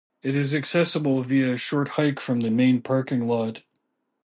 [0.23, 3.61] It is accessible via a short hike from the main parking lot.